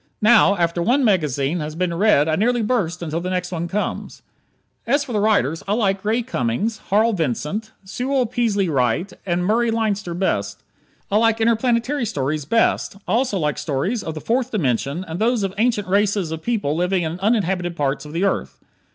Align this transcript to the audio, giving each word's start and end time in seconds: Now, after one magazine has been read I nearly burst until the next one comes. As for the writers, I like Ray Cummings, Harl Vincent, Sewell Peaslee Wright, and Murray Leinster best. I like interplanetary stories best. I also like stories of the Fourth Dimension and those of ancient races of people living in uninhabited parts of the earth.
Now, 0.23 0.55
after 0.57 0.81
one 0.81 1.05
magazine 1.05 1.59
has 1.59 1.75
been 1.75 1.93
read 1.93 2.27
I 2.27 2.35
nearly 2.35 2.63
burst 2.63 3.03
until 3.03 3.21
the 3.21 3.29
next 3.29 3.51
one 3.51 3.67
comes. 3.67 4.23
As 4.87 5.03
for 5.03 5.13
the 5.13 5.19
writers, 5.19 5.61
I 5.67 5.73
like 5.73 6.03
Ray 6.03 6.23
Cummings, 6.23 6.79
Harl 6.89 7.13
Vincent, 7.13 7.69
Sewell 7.83 8.25
Peaslee 8.25 8.67
Wright, 8.67 9.13
and 9.27 9.45
Murray 9.45 9.69
Leinster 9.69 10.15
best. 10.15 10.63
I 11.11 11.17
like 11.17 11.39
interplanetary 11.39 12.07
stories 12.07 12.45
best. 12.45 12.95
I 13.07 13.11
also 13.13 13.37
like 13.37 13.59
stories 13.59 14.01
of 14.01 14.15
the 14.15 14.21
Fourth 14.21 14.49
Dimension 14.49 15.05
and 15.07 15.19
those 15.19 15.43
of 15.43 15.53
ancient 15.59 15.87
races 15.87 16.31
of 16.31 16.41
people 16.41 16.75
living 16.75 17.03
in 17.03 17.19
uninhabited 17.19 17.75
parts 17.75 18.03
of 18.03 18.11
the 18.11 18.23
earth. 18.23 18.57